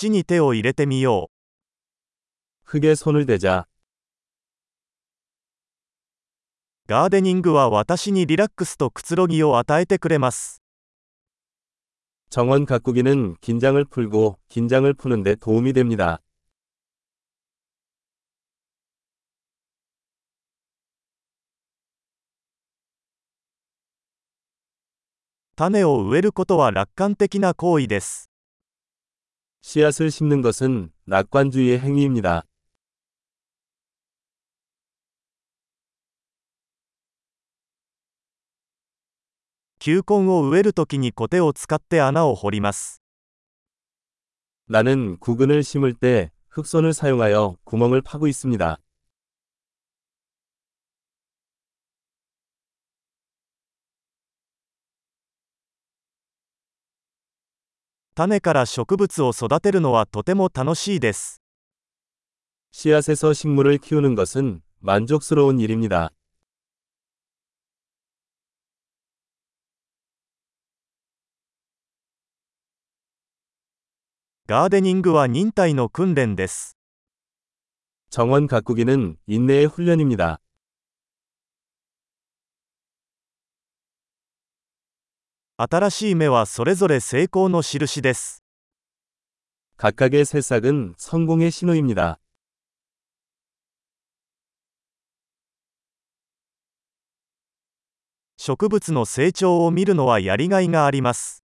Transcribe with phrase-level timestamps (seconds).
[0.00, 1.29] 土に手を入れてみよ
[2.63, 3.65] 흙에 손을 대자.
[3.67, 3.71] う。
[6.87, 10.61] ガーデニングは私にリラックスとくつろぎを与えてくれます。
[12.29, 16.21] 정원 가꾸기는 긴장을 풀고 긴장을 푸는데 도움이 됩니다.
[25.55, 28.29] 種を植えることは楽観的な行為です。
[29.61, 32.43] 씨앗을 심는 것은 낙관주의의 행위입니다.
[44.65, 48.77] 나는 구근을 심을 때 흑손을 사용하여 구멍을 파고 있습니다.
[58.14, 61.42] 種から植物を育てるのはとても楽しいです。
[62.72, 66.12] 씨앗에서 식물을 키우는 것은 만족스러운 일입니다.
[74.46, 76.76] ガーデニングは忍耐の訓練です。
[78.10, 80.40] 정원 가꾸기는 인내의 훈련입니다.
[85.60, 88.42] 新しい芽はそれぞれ成功の印です。
[89.78, 92.18] 각각의 새싹은 성공의 신호입니다.
[98.36, 101.42] 植物の成長を見るのはやりがいがあります。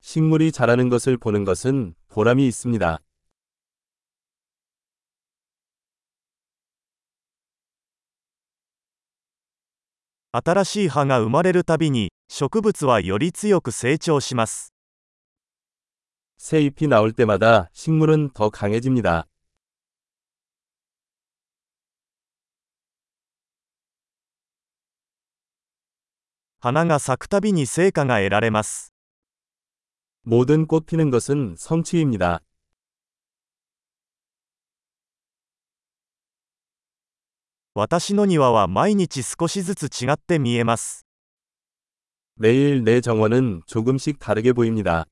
[0.00, 2.98] 식물이 자라는 것을 보는 것은 보람이 있습니다.
[12.26, 14.72] 新しい葉が生まれるたびに、植物はより強く成長します。
[16.38, 19.28] 새 잎이 나올 때마다 식물은 더 강해집니다.
[26.58, 28.92] 花が咲くたびに成果が得られます。
[30.24, 32.40] 모든 꽃 피는 것은 성취입니다.
[37.74, 41.05] 私の庭は毎日少しずつ違って見えます。
[42.42, 45.06] 매일 내 정원은 조금씩 다르게 보입니다.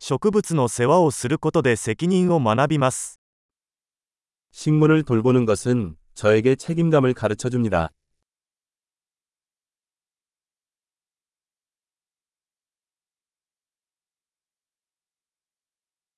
[0.00, 3.20] 植物の世話をすることで責任を学びます。
[4.50, 7.92] 식물을 돌보는 것은 저에게 책임감을 가르쳐 줍니다.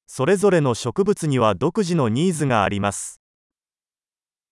[0.07, 3.21] それぞれの植物には独自のニーズがあります。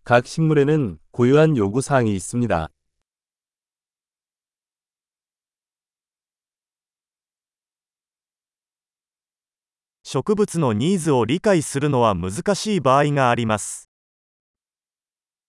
[0.08, 2.70] 각 식물에는 고유한 요구사항이 있습니다.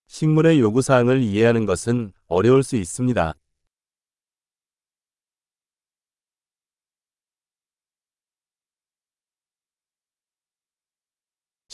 [0.09, 3.35] 식물의 요구사항을 이해하는 것은 어려울 수 있습니다.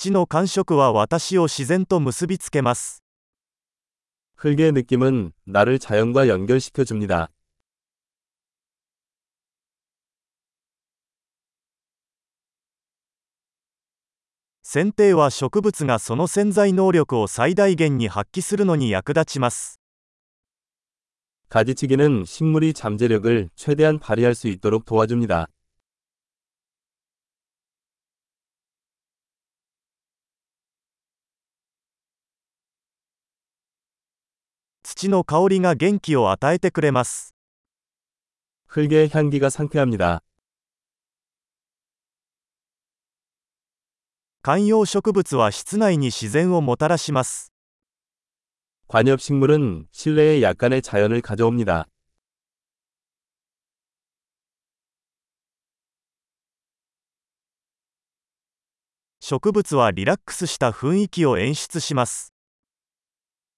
[0.00, 3.02] 土の感触は私を自然と結びつけます。
[4.36, 7.30] 흙의 느낌은 나를 자연과 연결시켜 줍니다.
[14.62, 19.80] 剪定は植物がその潜在能力を最大限に発揮するのに役立ちます。
[21.48, 25.48] 가지치기는 식물이 잠재력을 최대한 발휘할 수 있도록 도와줍니다.
[35.00, 37.34] 土の香りが元気を与えてくれます。
[38.68, 40.22] 흙의 향기가 상쾌합니다.
[44.42, 47.52] 観葉植物は室内に自然をもたらします。
[48.88, 51.88] 관엽식물은 실내에 약간의 자연을 가져옵니다.
[59.18, 62.29] 植物はリラックスした雰囲気を演出します。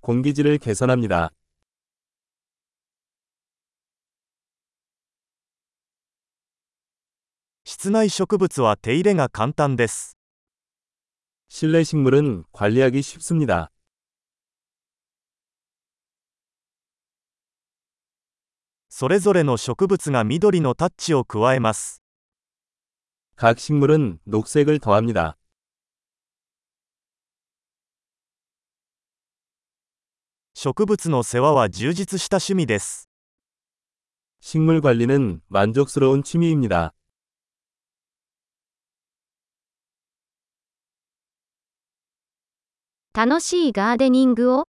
[0.00, 1.30] 공기질을 개선합니다.
[7.64, 10.16] 室内植物は手入れが簡単です。
[11.48, 13.70] 실내 식물은 관리하기 쉽습니다.
[18.88, 22.02] それぞれの植物が緑のタッチを加えます。
[23.36, 25.36] 각 식물은 녹색을 더합니다.
[30.56, 33.08] 植物の世話は充実した趣味です。
[34.40, 36.94] 식물 관리는 만족스러운 취미입니다.
[43.14, 44.64] 楽しいガーデニングを